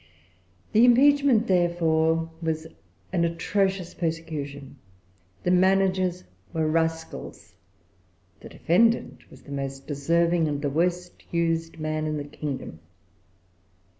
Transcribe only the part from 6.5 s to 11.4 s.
were rascals; the defendant was the most deserving and the worst